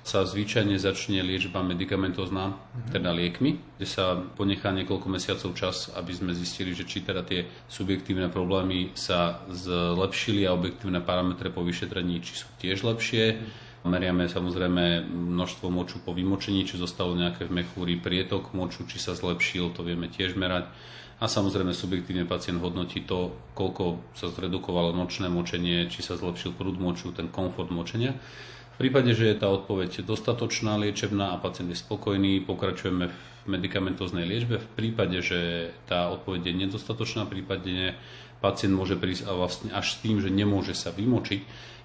sa 0.00 0.24
zvyčajne 0.24 0.80
začne 0.80 1.20
liečba 1.20 1.60
medicamentózna, 1.60 2.56
teda 2.88 3.12
liekmi, 3.12 3.76
kde 3.76 3.84
sa 3.84 4.16
ponechá 4.16 4.72
niekoľko 4.72 5.06
mesiacov 5.12 5.52
čas, 5.52 5.92
aby 5.92 6.16
sme 6.16 6.32
zistili, 6.32 6.72
že 6.72 6.88
či 6.88 7.04
teda 7.04 7.20
tie 7.20 7.44
subjektívne 7.68 8.32
problémy 8.32 8.96
sa 8.96 9.44
zlepšili 9.52 10.48
a 10.48 10.56
objektívne 10.56 11.04
parametre 11.04 11.52
po 11.52 11.60
vyšetrení, 11.60 12.24
či 12.24 12.32
sú 12.40 12.48
tiež 12.56 12.80
lepšie. 12.88 13.24
Meriame 13.80 14.28
samozrejme 14.28 15.08
množstvo 15.08 15.72
moču 15.72 16.04
po 16.04 16.12
vymočení, 16.12 16.68
či 16.68 16.76
zostalo 16.76 17.16
nejaké 17.16 17.48
v 17.48 17.64
mechúri 17.64 17.96
prietok 17.96 18.52
moču, 18.52 18.84
či 18.84 19.00
sa 19.00 19.16
zlepšil, 19.16 19.72
to 19.72 19.80
vieme 19.80 20.04
tiež 20.04 20.36
merať. 20.36 20.68
A 21.20 21.28
samozrejme 21.28 21.72
subjektívne 21.72 22.28
pacient 22.28 22.60
hodnotí 22.60 23.04
to, 23.04 23.32
koľko 23.56 24.04
sa 24.12 24.28
zredukovalo 24.28 24.92
nočné 24.92 25.32
močenie, 25.32 25.88
či 25.88 26.04
sa 26.04 26.20
zlepšil 26.20 26.56
prúd 26.56 26.76
moču, 26.76 27.12
ten 27.12 27.32
komfort 27.32 27.72
močenia. 27.72 28.16
V 28.76 28.88
prípade, 28.88 29.12
že 29.12 29.32
je 29.32 29.36
tá 29.36 29.48
odpoveď 29.48 30.04
dostatočná, 30.04 30.80
liečebná 30.80 31.36
a 31.36 31.40
pacient 31.40 31.68
je 31.68 31.76
spokojný, 31.76 32.44
pokračujeme 32.44 33.12
v 33.12 33.16
medicamentóznej 33.48 34.24
liečbe. 34.28 34.60
V 34.60 34.68
prípade, 34.76 35.20
že 35.24 35.72
tá 35.88 36.08
odpoveď 36.12 36.52
je 36.52 36.54
nedostatočná, 36.68 37.28
prípadne 37.28 37.96
pacient 38.44 38.72
môže 38.72 38.96
prísť 38.96 39.28
a 39.28 39.36
vlastne 39.36 39.72
až 39.72 39.96
s 39.96 40.00
tým, 40.00 40.20
že 40.20 40.32
nemôže 40.32 40.72
sa 40.72 40.92
vymočiť, 40.92 41.40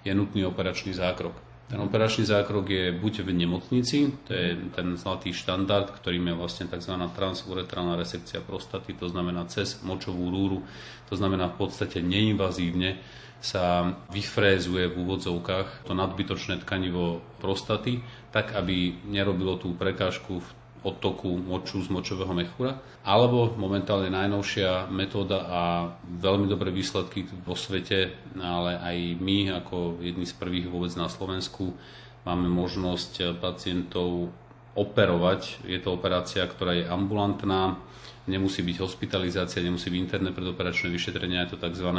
je 0.08 0.12
nutný 0.16 0.48
operačný 0.48 0.96
zákrok. 0.96 1.36
Ten 1.66 1.82
operačný 1.82 2.30
zákrok 2.30 2.70
je 2.70 2.94
buď 2.94 3.26
v 3.26 3.42
nemocnici, 3.42 4.14
to 4.30 4.38
je 4.38 4.54
ten 4.70 4.94
zlatý 5.02 5.34
štandard, 5.34 5.90
ktorým 5.90 6.30
je 6.30 6.36
vlastne 6.38 6.66
tzv. 6.70 6.94
transuretrálna 6.94 7.98
resekcia 7.98 8.38
prostaty, 8.38 8.94
to 8.94 9.10
znamená 9.10 9.50
cez 9.50 9.82
močovú 9.82 10.30
rúru, 10.30 10.62
to 11.10 11.18
znamená 11.18 11.50
v 11.50 11.66
podstate 11.66 12.06
neinvazívne 12.06 13.02
sa 13.42 13.98
vyfrézuje 14.14 14.90
v 14.90 14.98
úvodzovkách 15.06 15.90
to 15.90 15.94
nadbytočné 15.98 16.62
tkanivo 16.62 17.26
prostaty, 17.42 18.02
tak 18.30 18.54
aby 18.54 19.02
nerobilo 19.10 19.58
tú 19.58 19.74
prekážku 19.74 20.42
v 20.42 20.50
odtoku 20.86 21.34
moču 21.34 21.82
z 21.82 21.90
močového 21.90 22.30
mechúra, 22.38 22.78
alebo 23.02 23.50
momentálne 23.58 24.14
najnovšia 24.14 24.86
metóda 24.94 25.42
a 25.50 25.62
veľmi 26.06 26.46
dobré 26.46 26.70
výsledky 26.70 27.26
vo 27.42 27.58
svete, 27.58 28.14
ale 28.38 28.78
aj 28.78 28.98
my 29.18 29.38
ako 29.66 29.98
jedni 30.06 30.30
z 30.30 30.38
prvých 30.38 30.70
vôbec 30.70 30.94
na 30.94 31.10
Slovensku 31.10 31.74
máme 32.22 32.46
možnosť 32.46 33.42
pacientov 33.42 34.30
operovať. 34.78 35.66
Je 35.66 35.82
to 35.82 35.98
operácia, 35.98 36.46
ktorá 36.46 36.78
je 36.78 36.86
ambulantná, 36.86 37.82
nemusí 38.30 38.62
byť 38.62 38.78
hospitalizácia, 38.86 39.66
nemusí 39.66 39.90
byť 39.90 40.00
interné 40.02 40.30
predoperačné 40.30 40.94
vyšetrenie, 40.94 41.42
je 41.46 41.58
to 41.58 41.62
tzv. 41.66 41.90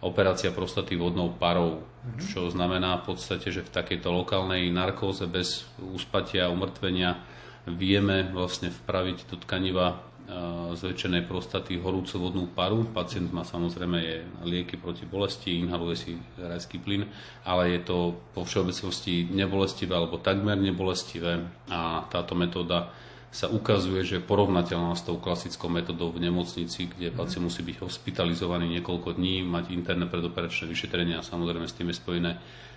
operácia 0.00 0.52
prostaty 0.52 0.96
vodnou 0.96 1.32
parou, 1.36 1.84
čo 2.20 2.48
znamená 2.48 3.00
v 3.02 3.12
podstate, 3.12 3.52
že 3.52 3.64
v 3.64 3.72
takejto 3.72 4.08
lokálnej 4.12 4.68
narkóze 4.72 5.28
bez 5.28 5.68
uspatia, 5.80 6.52
umrtvenia 6.52 7.20
vieme 7.68 8.28
vlastne 8.32 8.68
vpraviť 8.68 9.28
do 9.28 9.36
tkaniva 9.40 10.14
zväčšenej 10.74 11.28
prostaty 11.28 11.76
horúcu 11.76 12.16
vodnú 12.16 12.44
paru. 12.48 12.88
Pacient 12.88 13.28
má 13.28 13.44
samozrejme 13.44 13.98
je 14.00 14.16
lieky 14.48 14.80
proti 14.80 15.04
bolesti, 15.04 15.60
inhaluje 15.60 15.96
si 15.96 16.10
rajský 16.40 16.80
plyn, 16.80 17.04
ale 17.44 17.76
je 17.76 17.80
to 17.84 18.16
po 18.32 18.48
všeobecnosti 18.48 19.28
nebolestivé 19.28 19.92
alebo 19.92 20.16
takmer 20.16 20.56
nebolestivé 20.56 21.44
a 21.68 22.08
táto 22.08 22.32
metóda 22.32 22.88
sa 23.34 23.50
ukazuje, 23.50 24.06
že 24.06 24.22
je 24.22 24.28
porovnateľná 24.30 24.94
s 24.94 25.02
tou 25.02 25.18
klasickou 25.18 25.66
metodou 25.66 26.08
v 26.14 26.22
nemocnici, 26.22 26.86
kde 26.86 27.10
pacient 27.10 27.44
musí 27.44 27.66
byť 27.66 27.82
hospitalizovaný 27.82 28.78
niekoľko 28.78 29.18
dní, 29.18 29.42
mať 29.42 29.74
interné 29.74 30.06
predoperačné 30.06 30.70
vyšetrenie 30.70 31.18
a 31.18 31.26
samozrejme 31.26 31.66
s 31.66 31.76
tým 31.76 31.90
je 31.90 31.98
spojené 31.98 32.32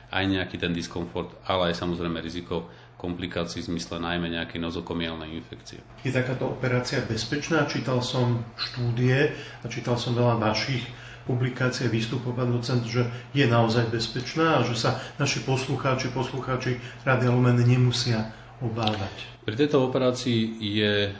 aj 0.07 0.23
nejaký 0.23 0.57
ten 0.57 0.73
diskomfort, 0.73 1.31
ale 1.45 1.71
aj 1.71 1.79
samozrejme 1.79 2.19
riziko 2.23 2.67
komplikácií 2.97 3.61
v 3.61 3.77
zmysle 3.77 4.01
najmä 4.01 4.33
nejakej 4.33 4.57
nozokomiálnej 4.57 5.37
infekcie. 5.37 5.79
Je 6.01 6.09
takáto 6.09 6.49
operácia 6.49 7.05
bezpečná? 7.05 7.69
Čítal 7.69 8.01
som 8.01 8.41
štúdie 8.57 9.37
a 9.61 9.65
čítal 9.69 10.01
som 10.01 10.17
veľa 10.17 10.41
vašich 10.41 10.83
publikácií 11.29 11.91
a 11.91 11.93
výstupov, 11.93 12.33
pán 12.33 12.49
docent, 12.49 12.87
že 12.87 13.05
je 13.35 13.45
naozaj 13.45 13.91
bezpečná 13.91 14.57
a 14.57 14.65
že 14.65 14.79
sa 14.79 14.97
naši 15.19 15.43
poslucháči, 15.43 16.09
poslucháči 16.15 16.79
Rádia 17.03 17.29
Lumen 17.29 17.59
nemusia 17.59 18.31
obávať. 18.63 19.43
Pri 19.43 19.55
tejto 19.59 19.83
operácii 19.83 20.55
je 20.57 21.11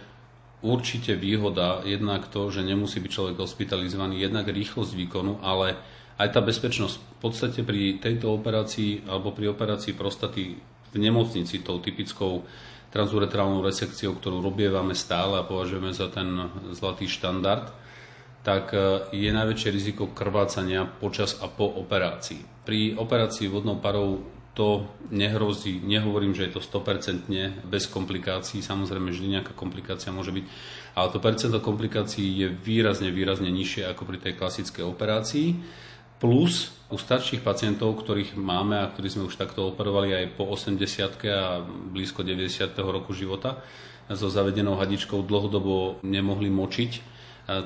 určite 0.64 1.14
výhoda 1.14 1.86
jednak 1.86 2.32
to, 2.32 2.50
že 2.50 2.66
nemusí 2.66 2.98
byť 3.04 3.12
človek 3.12 3.36
hospitalizovaný, 3.38 4.18
jednak 4.18 4.50
rýchlosť 4.50 4.96
výkonu, 4.96 5.44
ale 5.44 5.78
aj 6.18 6.34
tá 6.34 6.42
bezpečnosť. 6.42 6.96
V 6.98 7.18
podstate 7.22 7.62
pri 7.62 8.02
tejto 8.02 8.34
operácii 8.34 9.06
alebo 9.06 9.36
pri 9.36 9.54
operácii 9.54 9.94
prostaty 9.94 10.58
nemocnici 11.00 11.62
tou 11.64 11.80
typickou 11.80 12.46
transuretrálnou 12.92 13.62
resekciou, 13.62 14.16
ktorú 14.16 14.40
robievame 14.40 14.96
stále 14.96 15.40
a 15.40 15.48
považujeme 15.48 15.92
za 15.92 16.08
ten 16.08 16.50
zlatý 16.72 17.06
štandard, 17.06 17.70
tak 18.48 18.72
e, 18.72 19.12
je 19.12 19.28
najväčšie 19.28 19.70
riziko 19.76 20.08
krvácania 20.16 20.88
počas 20.88 21.36
a 21.44 21.52
po 21.52 21.68
operácii. 21.68 22.64
Pri 22.64 22.96
operácii 22.96 23.52
vodnou 23.52 23.76
parou 23.84 24.24
to 24.58 24.90
nehrozí, 25.14 25.78
nehovorím, 25.84 26.34
že 26.34 26.50
je 26.50 26.58
to 26.58 26.62
100% 26.66 27.30
bez 27.70 27.86
komplikácií, 27.86 28.66
samozrejme 28.66 29.14
vždy 29.14 29.38
nejaká 29.38 29.54
komplikácia 29.54 30.10
môže 30.10 30.34
byť, 30.34 30.46
ale 30.98 31.08
to 31.14 31.22
percento 31.22 31.62
komplikácií 31.62 32.42
je 32.42 32.48
výrazne, 32.50 33.14
výrazne 33.14 33.54
nižšie 33.54 33.86
ako 33.86 34.10
pri 34.10 34.18
tej 34.18 34.34
klasickej 34.34 34.82
operácii. 34.82 35.48
Plus 36.18 36.74
u 36.90 36.98
starších 36.98 37.46
pacientov, 37.46 37.94
ktorých 38.02 38.34
máme 38.34 38.82
a 38.82 38.90
ktorí 38.90 39.06
sme 39.06 39.30
už 39.30 39.38
takto 39.38 39.70
operovali 39.70 40.18
aj 40.18 40.26
po 40.34 40.50
80 40.50 40.82
a 41.30 41.62
blízko 41.62 42.26
90. 42.26 42.74
roku 42.82 43.14
života, 43.14 43.62
so 44.10 44.26
zavedenou 44.26 44.82
hadičkou 44.82 45.22
dlhodobo 45.22 46.02
nemohli 46.02 46.50
močiť, 46.50 46.92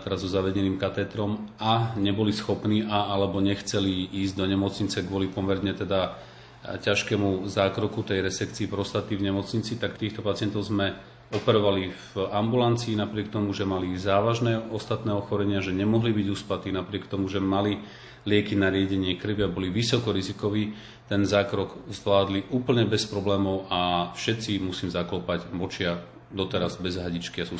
teraz 0.03 0.19
so 0.19 0.27
zavedeným 0.27 0.75
katétrom 0.75 1.47
a 1.63 1.95
neboli 1.95 2.35
schopní 2.35 2.83
a 2.83 3.13
alebo 3.15 3.39
nechceli 3.39 4.11
ísť 4.19 4.33
do 4.35 4.45
nemocnice 4.49 4.97
kvôli 5.07 5.31
pomerne 5.31 5.71
teda 5.71 6.19
ťažkému 6.61 7.47
zákroku 7.47 8.03
tej 8.03 8.19
resekcii 8.19 8.67
prostaty 8.67 9.15
v 9.15 9.31
nemocnici, 9.31 9.79
tak 9.79 9.95
týchto 9.95 10.21
pacientov 10.21 10.67
sme 10.67 10.91
operovali 11.31 11.95
v 12.13 12.27
ambulancii 12.27 12.99
napriek 12.99 13.31
tomu, 13.31 13.55
že 13.55 13.63
mali 13.63 13.95
závažné 13.95 14.69
ostatné 14.75 15.15
ochorenia, 15.15 15.63
že 15.63 15.71
nemohli 15.71 16.11
byť 16.11 16.27
uspatí 16.27 16.69
napriek 16.75 17.07
tomu, 17.07 17.31
že 17.31 17.39
mali 17.39 17.79
lieky 18.25 18.53
na 18.53 18.69
riedenie 18.69 19.17
krvi 19.17 19.41
a 19.45 19.49
boli 19.49 19.73
vysoko 19.73 20.13
rizikoví, 20.13 20.73
ten 21.11 21.27
zákrok 21.27 21.91
zvládli 21.91 22.47
úplne 22.55 22.87
bez 22.87 23.03
problémov 23.03 23.67
a 23.67 24.13
všetci, 24.15 24.63
musím 24.63 24.93
zaklopať, 24.93 25.51
močia 25.51 25.99
doteraz 26.31 26.79
bez 26.79 26.95
hadičky 26.95 27.43
a 27.43 27.45
sú 27.45 27.59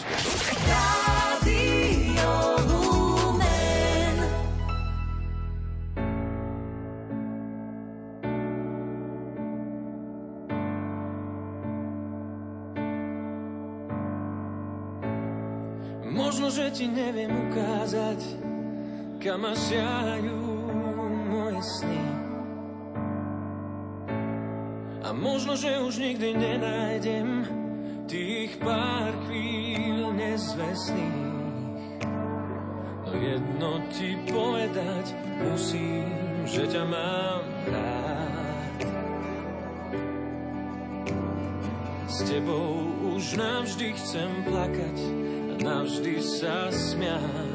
Možno, 16.11 16.47
že 16.47 16.71
ti 16.71 16.87
neviem 16.87 17.31
ukázať, 17.51 18.19
kam 19.19 19.43
ma 19.43 19.51
siahajú 19.51 20.50
moje 21.31 21.61
sny. 21.63 22.03
A 25.01 25.15
možno, 25.15 25.55
že 25.55 25.79
už 25.79 26.03
nikdy 26.03 26.35
nenájdem 26.35 27.47
tých 28.05 28.59
pár 28.59 29.15
chvíľ 29.25 30.11
nezvestných. 30.11 32.03
No 33.07 33.11
jedno 33.15 33.71
ti 33.95 34.19
povedať 34.27 35.15
musím, 35.39 36.11
že 36.43 36.67
ťa 36.67 36.83
mám 36.83 37.43
rád. 37.71 38.79
S 42.11 42.17
tebou 42.27 42.91
už 43.15 43.39
navždy 43.39 43.95
chcem 43.95 44.31
plakať 44.43 44.97
a 45.51 45.53
navždy 45.63 46.19
sa 46.19 46.67
smiať. 46.71 47.50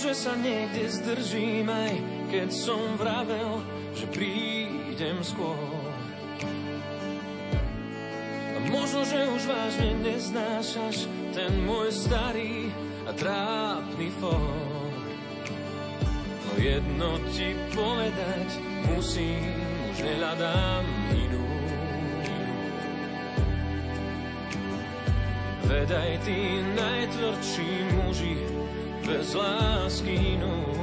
Že 0.00 0.16
sa 0.16 0.32
niekde 0.32 0.88
zdržím 0.88 1.68
aj 1.68 1.92
keď 2.32 2.48
som 2.48 2.96
vravel, 2.96 3.60
že 3.92 4.08
prídem 4.08 5.20
skôr. 5.20 5.76
A 8.56 8.58
možno, 8.72 9.04
že 9.04 9.28
už 9.28 9.44
vážne 9.44 9.92
neznášaš 10.00 11.04
ten 11.36 11.52
môj 11.68 11.92
starý 11.92 12.72
a 13.04 13.12
trápny 13.12 14.08
for. 14.16 14.40
No 16.48 16.52
jedno 16.56 17.20
ti 17.36 17.52
povedať 17.76 18.48
musím, 18.96 19.52
už 19.92 19.98
nehľadám 20.00 20.84
inú. 21.12 21.44
Veď 25.68 25.88
aj 25.92 26.12
tí 26.24 26.40
najtvrdší 26.72 27.70
muži 28.00 28.59
bez 29.10 29.34
lásky 29.34 30.14
inú. 30.38 30.79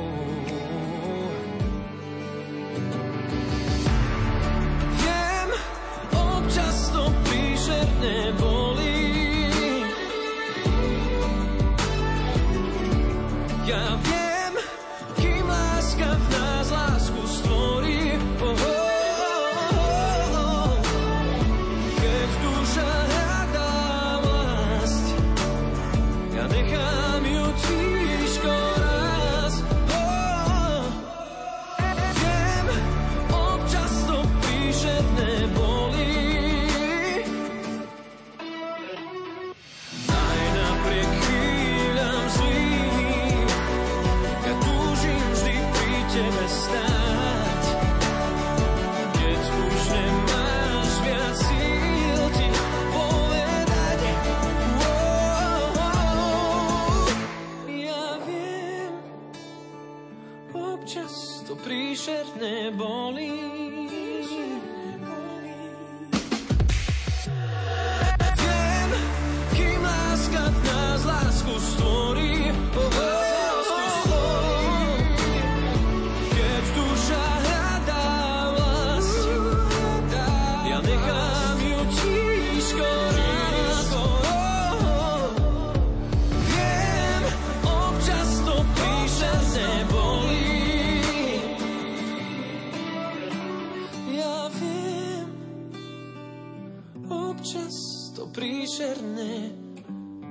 Príšerné 98.78 99.58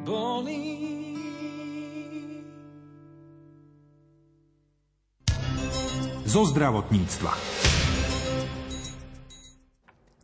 bolí. 0.06 0.78
zo 6.26 6.42
zdravotníctva. 6.46 7.65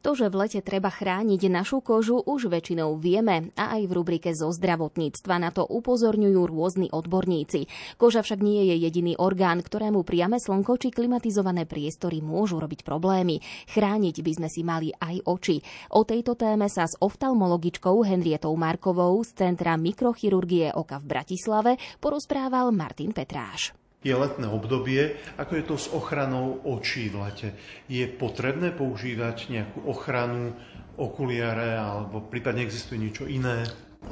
To, 0.03 0.19
že 0.19 0.35
v 0.35 0.39
lete 0.43 0.61
treba 0.67 0.91
chrániť 0.91 1.47
našu 1.47 1.79
kožu, 1.79 2.19
už 2.19 2.51
väčšinou 2.51 2.99
vieme 2.99 3.55
a 3.55 3.79
aj 3.79 3.87
v 3.87 3.93
rubrike 3.95 4.35
zo 4.35 4.51
zdravotníctva 4.51 5.39
na 5.39 5.55
to 5.55 5.63
upozorňujú 5.63 6.43
rôzni 6.43 6.91
odborníci. 6.91 7.71
Koža 8.03 8.27
však 8.27 8.43
nie 8.43 8.67
je 8.67 8.83
jediný 8.83 9.15
orgán, 9.15 9.63
ktorému 9.63 10.03
priame 10.03 10.43
slnko 10.43 10.75
či 10.83 10.91
klimatizované 10.91 11.71
priestory 11.71 12.19
môžu 12.19 12.59
robiť 12.59 12.83
problémy. 12.83 13.39
Chrániť 13.71 14.17
by 14.27 14.33
sme 14.43 14.49
si 14.51 14.67
mali 14.67 14.91
aj 14.91 15.23
oči. 15.23 15.63
O 15.95 16.03
tejto 16.03 16.35
téme 16.35 16.67
sa 16.67 16.91
s 16.91 16.99
oftalmologičkou 16.99 18.03
Henrietou 18.03 18.59
Markovou 18.59 19.23
z 19.23 19.39
Centra 19.39 19.79
mikrochirurgie 19.79 20.75
oka 20.75 20.99
v 20.99 21.07
Bratislave 21.15 21.79
porozprával 22.03 22.75
Martin 22.75 23.15
Petráš 23.15 23.82
je 24.03 24.15
letné 24.15 24.51
obdobie. 24.51 25.17
Ako 25.39 25.53
je 25.59 25.65
to 25.65 25.77
s 25.79 25.87
ochranou 25.95 26.59
očí 26.67 27.07
v 27.09 27.23
lete? 27.23 27.49
Je 27.87 28.05
potrebné 28.11 28.75
používať 28.75 29.49
nejakú 29.49 29.87
ochranu, 29.87 30.59
okuliare, 30.99 31.79
alebo 31.79 32.21
prípadne 32.21 32.67
existuje 32.67 33.01
niečo 33.01 33.25
iné? 33.25 33.65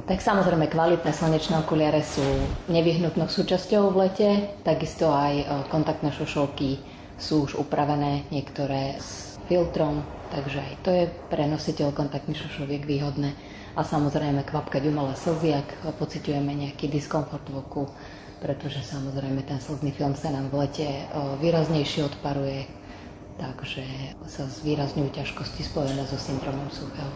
Tak 0.07 0.23
samozrejme, 0.23 0.71
kvalitné 0.71 1.11
slnečné 1.11 1.67
okuliare 1.67 2.01
sú 2.07 2.25
nevyhnutnou 2.71 3.27
súčasťou 3.27 3.91
v 3.91 3.97
lete, 4.07 4.31
takisto 4.63 5.11
aj 5.11 5.67
kontaktné 5.69 6.15
šošovky 6.15 6.79
sú 7.19 7.51
už 7.51 7.59
upravené, 7.59 8.25
niektoré 8.33 8.97
s 8.97 9.37
filtrom, 9.51 10.07
takže 10.31 10.63
aj 10.63 10.75
to 10.87 10.91
je 10.95 11.05
pre 11.29 11.45
nositeľ 11.45 11.91
kontaktných 11.93 12.39
šošoviek 12.39 12.87
výhodné. 12.87 13.35
A 13.75 13.83
samozrejme 13.83 14.47
kvapkať 14.47 14.89
umelé 14.89 15.19
slzy, 15.19 15.59
ak 15.59 15.99
pociťujeme 15.99 16.55
nejaký 16.55 16.87
diskomfort 16.87 17.45
v 17.51 17.61
oku, 17.61 17.85
pretože 18.41 18.81
samozrejme 18.83 19.45
ten 19.45 19.61
slzný 19.61 19.93
film 19.93 20.17
sa 20.17 20.33
nám 20.33 20.49
v 20.49 20.65
lete 20.65 20.89
výraznejšie 21.45 22.09
odparuje, 22.09 22.65
takže 23.37 23.85
sa 24.27 24.49
zvýrazňujú 24.49 25.13
ťažkosti 25.13 25.63
spojené 25.65 26.09
so 26.09 26.17
syndromom 26.17 26.69
suchého. 26.73 27.09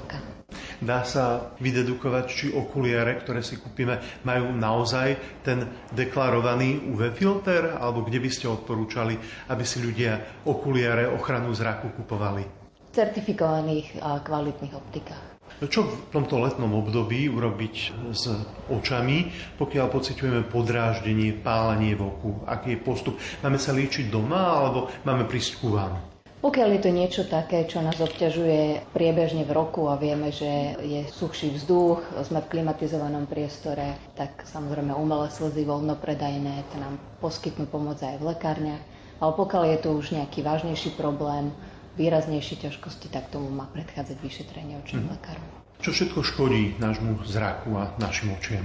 Dá 0.85 1.01
sa 1.03 1.57
vydedukovať, 1.59 2.25
či 2.29 2.47
okuliare, 2.53 3.17
ktoré 3.19 3.41
si 3.41 3.57
kúpime, 3.57 3.99
majú 4.23 4.53
naozaj 4.53 5.41
ten 5.41 5.65
deklarovaný 5.91 6.93
UV 6.93 7.11
filter, 7.17 7.75
alebo 7.75 8.05
kde 8.05 8.21
by 8.21 8.31
ste 8.31 8.53
odporúčali, 8.53 9.17
aby 9.49 9.65
si 9.65 9.81
ľudia 9.81 10.45
okuliare 10.45 11.09
ochranu 11.09 11.51
zraku 11.57 11.91
kupovali? 11.97 12.45
V 12.85 12.91
certifikovaných 12.93 13.99
a 13.99 14.21
kvalitných 14.23 14.75
optikách. 14.77 15.34
No 15.63 15.71
čo 15.71 15.87
v 15.87 15.95
tomto 16.11 16.43
letnom 16.43 16.75
období 16.75 17.31
urobiť 17.31 17.75
s 18.11 18.27
očami, 18.69 19.31
pokiaľ 19.55 19.87
pociťujeme 19.87 20.43
podráždenie, 20.51 21.41
pálenie 21.41 21.95
v 21.95 22.03
oku? 22.11 22.31
Aký 22.45 22.75
je 22.75 22.83
postup? 22.83 23.15
Máme 23.41 23.57
sa 23.63 23.71
liečiť 23.71 24.11
doma 24.11 24.61
alebo 24.61 24.91
máme 25.07 25.25
prísť 25.31 25.63
ku 25.63 25.73
vám? 25.79 26.15
Pokiaľ 26.45 26.69
je 26.77 26.83
to 26.85 26.91
niečo 26.93 27.23
také, 27.25 27.65
čo 27.65 27.81
nás 27.81 27.97
obťažuje 27.97 28.93
priebežne 28.93 29.49
v 29.49 29.57
roku 29.57 29.89
a 29.89 29.97
vieme, 29.97 30.29
že 30.29 30.77
je 30.85 31.09
suchší 31.09 31.57
vzduch, 31.57 32.05
sme 32.21 32.45
v 32.45 32.51
klimatizovanom 32.53 33.25
priestore, 33.25 33.97
tak 34.13 34.45
samozrejme 34.45 34.93
umelé 34.93 35.33
slzy 35.33 35.65
voľnopredajné, 35.65 36.69
to 36.69 36.77
nám 36.77 37.01
poskytnú 37.25 37.65
pomoc 37.65 37.97
aj 38.05 38.21
v 38.21 38.29
lekárniach. 38.29 38.85
Ale 39.25 39.33
pokiaľ 39.33 39.65
je 39.73 39.79
to 39.81 39.89
už 39.97 40.13
nejaký 40.13 40.45
vážnejší 40.45 40.93
problém, 41.01 41.49
výraznejšie 41.95 42.69
ťažkosti, 42.69 43.11
tak 43.11 43.31
tomu 43.31 43.51
má 43.51 43.71
predchádzať 43.71 44.17
vyšetrenie 44.19 44.79
očným 44.83 45.07
hmm. 45.07 45.15
lekárom. 45.15 45.47
Čo 45.85 45.91
všetko 45.93 46.19
škodí 46.25 46.63
nášmu 46.81 47.21
zraku 47.29 47.77
a 47.77 47.93
našim 48.01 48.33
očiam? 48.33 48.65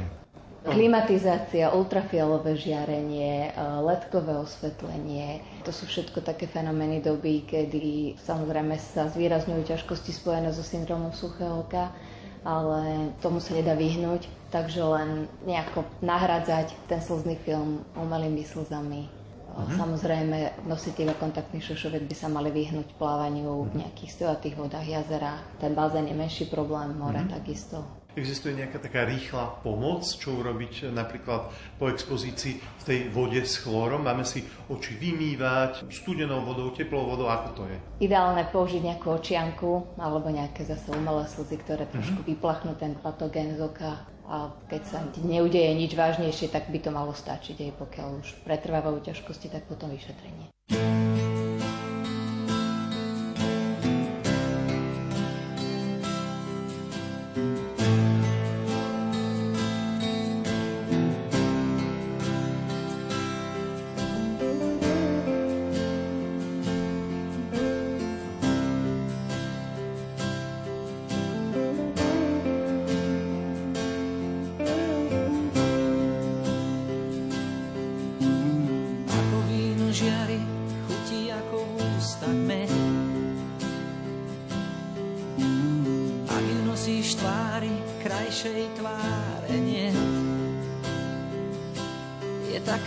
Klimatizácia, 0.59 1.71
ultrafialové 1.71 2.59
žiarenie, 2.59 3.47
e, 3.47 3.51
ledkové 3.79 4.35
osvetlenie, 4.43 5.39
to 5.63 5.71
sú 5.71 5.87
všetko 5.87 6.19
také 6.19 6.51
fenomény 6.51 6.99
doby, 6.99 7.47
kedy 7.47 8.15
samozrejme 8.19 8.75
sa 8.75 9.07
zvýrazňujú 9.07 9.65
ťažkosti 9.65 10.11
spojené 10.11 10.51
so 10.51 10.59
syndromom 10.59 11.15
suchého 11.15 11.63
oka, 11.63 11.95
ale 12.43 13.11
tomu 13.23 13.39
sa 13.39 13.55
nedá 13.55 13.75
vyhnúť, 13.75 14.27
takže 14.51 14.83
len 14.83 15.31
nejako 15.47 15.87
nahradzať 16.03 16.75
ten 16.91 16.99
slzný 16.99 17.39
film 17.43 17.83
umelými 17.95 18.43
slzami. 18.43 19.18
Mhm. 19.57 19.75
Samozrejme, 19.77 20.37
nositeľe 20.69 21.17
kontaktných 21.17 21.65
šošoviek 21.65 22.05
by 22.05 22.15
sa 22.15 22.27
mali 22.29 22.53
vyhnúť 22.53 22.95
plávaniu 22.95 23.67
v 23.67 23.71
mhm. 23.73 23.77
nejakých 23.85 24.11
stojatých 24.13 24.55
vodách, 24.55 24.87
jazera. 24.87 25.41
Ten 25.57 25.73
bazén 25.73 26.07
je 26.07 26.15
menší 26.15 26.45
problém, 26.47 26.93
more 26.95 27.19
mhm. 27.19 27.33
takisto. 27.33 27.99
Existuje 28.17 28.57
nejaká 28.57 28.81
taká 28.81 29.05
rýchla 29.05 29.61
pomoc, 29.61 30.01
čo 30.01 30.41
urobiť 30.41 30.89
napríklad 30.89 31.53
po 31.77 31.93
expozícii 31.93 32.57
v 32.57 32.83
tej 32.83 32.99
vode 33.13 33.37
s 33.37 33.61
chlórom? 33.61 34.01
Máme 34.01 34.25
si 34.25 34.41
oči 34.65 34.97
vymývať 34.97 35.85
studenou 35.93 36.41
vodou, 36.41 36.73
teplou 36.73 37.05
vodou, 37.05 37.29
ako 37.29 37.49
to 37.53 37.63
je? 37.69 37.77
Ideálne 38.09 38.49
použiť 38.49 38.81
nejakú 38.81 39.13
očianku 39.13 40.01
alebo 40.01 40.25
nejaké 40.33 40.65
zase 40.65 40.89
umelé 40.89 41.29
slzy, 41.29 41.61
ktoré 41.61 41.85
trošku 41.85 42.25
mm-hmm. 42.25 42.31
vyplachnú 42.33 42.73
ten 42.81 42.97
patogén 42.97 43.53
z 43.53 43.61
oka 43.61 44.03
a 44.29 44.53
keď 44.69 44.81
sa 44.85 44.99
neudeje 45.25 45.73
nič 45.73 45.97
vážnejšie, 45.97 46.53
tak 46.53 46.69
by 46.69 46.77
to 46.77 46.93
malo 46.93 47.17
stačiť, 47.17 47.57
aj 47.65 47.71
pokiaľ 47.81 48.07
už 48.21 48.45
pretrvávajú 48.45 49.01
ťažkosti, 49.09 49.49
tak 49.49 49.65
potom 49.65 49.89
vyšetrenie. 49.89 50.53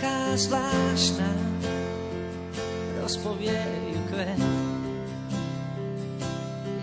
taká 0.03 0.35
zvláštna, 0.35 1.29
rozpovie 2.99 3.55
ju 3.95 4.01
kvet. 4.11 4.43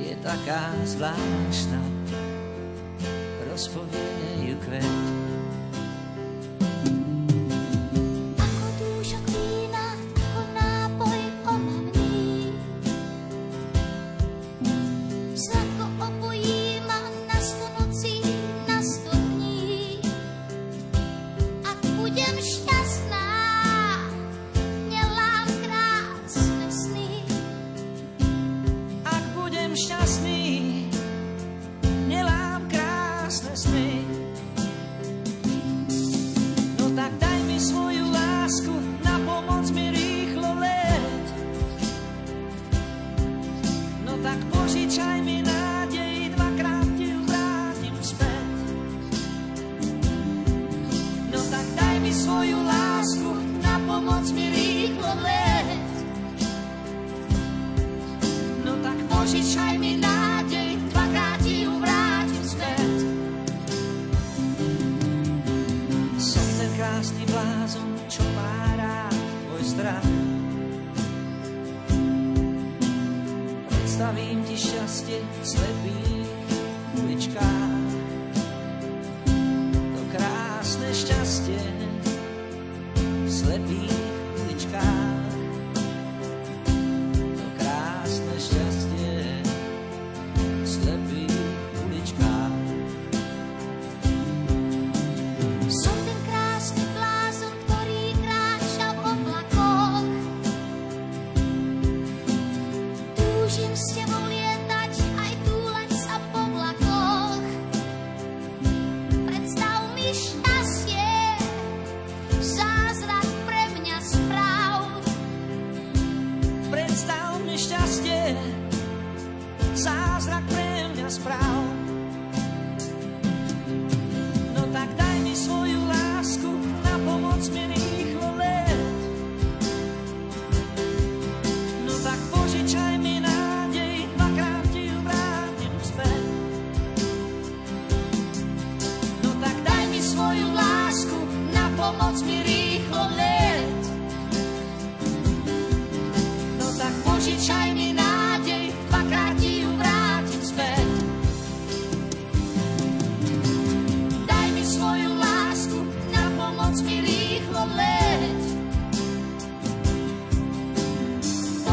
Je 0.00 0.16
taká 0.24 0.72
zvláštna, 0.88 1.99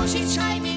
she 0.08 0.26
chiming? 0.26 0.77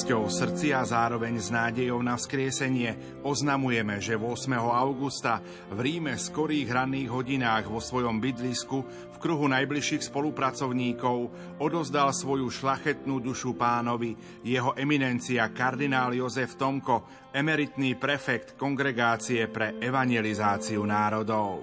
Bolesťou 0.00 0.32
v 0.32 0.38
srdci 0.40 0.66
a 0.72 0.80
zároveň 0.80 1.36
s 1.36 1.52
nádejou 1.52 2.00
na 2.00 2.16
vzkriesenie 2.16 3.20
oznamujeme, 3.20 4.00
že 4.00 4.16
8. 4.16 4.56
augusta 4.56 5.44
v 5.68 5.76
Ríme 5.76 6.16
v 6.16 6.24
skorých 6.24 6.72
ranných 6.72 7.12
hodinách 7.12 7.68
vo 7.68 7.84
svojom 7.84 8.16
bydlisku 8.16 8.78
v 8.80 9.16
kruhu 9.20 9.44
najbližších 9.52 10.08
spolupracovníkov 10.08 11.28
odozdal 11.60 12.16
svoju 12.16 12.48
šlachetnú 12.48 13.20
dušu 13.20 13.52
pánovi 13.60 14.16
jeho 14.40 14.72
eminencia 14.72 15.44
kardinál 15.52 16.16
Jozef 16.16 16.56
Tomko, 16.56 17.28
emeritný 17.36 18.00
prefekt 18.00 18.56
kongregácie 18.56 19.52
pre 19.52 19.76
evangelizáciu 19.84 20.80
národov. 20.80 21.60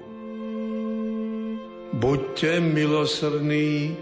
Buďte 1.89 2.61
milosrdní, 2.61 3.97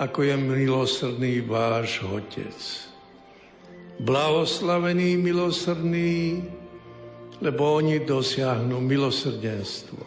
ako 0.00 0.18
je 0.24 0.36
milosrdný 0.40 1.44
váš 1.44 2.00
Otec. 2.08 2.91
Blahoslavení 4.02 5.16
milosrdní, 5.16 6.42
lebo 7.38 7.78
oni 7.78 8.02
dosiahnu 8.02 8.82
milosrdenstvo. 8.82 10.02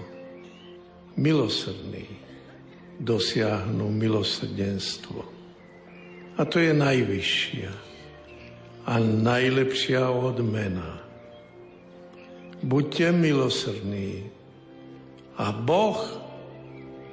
Milosrdní 1.16 2.04
dosiahnu 3.00 3.92
milosrdenstvo. 3.92 5.24
A 6.36 6.42
to 6.44 6.60
je 6.60 6.76
najvyššia 6.76 7.72
a 8.86 8.94
najlepšia 9.00 10.04
odmena. 10.12 11.00
Buďte 12.60 13.16
milosrdní 13.16 14.28
a 15.40 15.52
Boh 15.56 16.00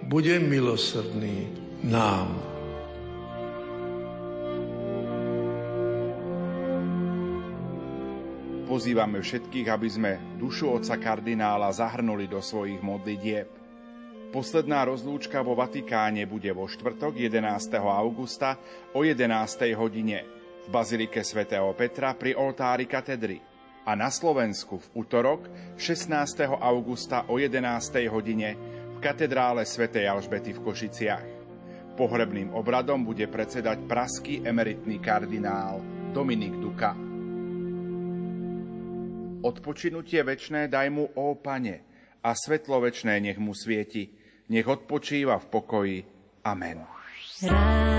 bude 0.06 0.38
milosrdný 0.42 1.46
nám. 1.86 2.51
Pozývame 8.72 9.20
všetkých, 9.20 9.68
aby 9.68 9.84
sme 9.84 10.12
dušu 10.40 10.80
otca 10.80 10.96
kardinála 10.96 11.68
zahrnuli 11.76 12.24
do 12.24 12.40
svojich 12.40 12.80
modlitieb. 12.80 13.44
Posledná 14.32 14.88
rozlúčka 14.88 15.44
vo 15.44 15.52
Vatikáne 15.52 16.24
bude 16.24 16.48
vo 16.56 16.64
štvrtok 16.64 17.20
11. 17.20 17.52
augusta 17.84 18.56
o 18.96 19.04
11. 19.04 19.28
hodine 19.76 20.24
v 20.64 20.66
Bazilike 20.72 21.20
svätého 21.20 21.68
Petra 21.76 22.16
pri 22.16 22.32
oltári 22.32 22.88
katedry 22.88 23.44
a 23.84 23.92
na 23.92 24.08
Slovensku 24.08 24.80
v 24.80 25.04
útorok 25.04 25.52
16. 25.76 26.48
augusta 26.56 27.28
o 27.28 27.36
11. 27.36 27.60
hodine 28.08 28.56
v 28.96 28.98
katedrále 29.04 29.68
svätej 29.68 30.08
Alžbety 30.08 30.56
v 30.56 30.64
Košiciach. 30.64 31.26
Pohrebným 32.00 32.56
obradom 32.56 33.04
bude 33.04 33.28
predsedať 33.28 33.84
praský 33.84 34.40
emeritný 34.48 34.96
kardinál 34.96 35.84
Dominik 36.16 36.56
Duka. 36.56 37.11
Odpočinutie 39.42 40.22
večné 40.22 40.70
daj 40.70 40.88
mu, 40.90 41.10
ó 41.18 41.34
Pane, 41.34 41.82
a 42.22 42.30
svetlo 42.32 42.80
večné 42.80 43.18
nech 43.20 43.38
mu 43.38 43.52
svieti. 43.52 44.08
Nech 44.48 44.66
odpočíva 44.66 45.38
v 45.38 45.46
pokoji. 45.50 45.98
Amen. 46.46 46.86
Rád. 47.42 47.91